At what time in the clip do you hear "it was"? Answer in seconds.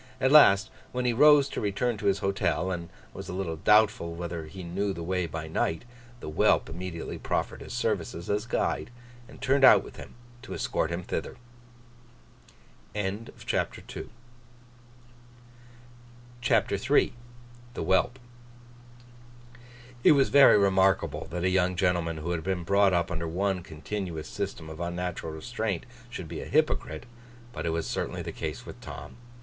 20.03-20.29, 27.67-27.85